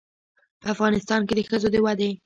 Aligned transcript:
په 0.61 0.67
افغانستان 0.73 1.21
کې 1.27 1.33
د 1.35 1.39
ښځو 1.49 1.67
د 1.73 1.75
ودې 1.85 2.11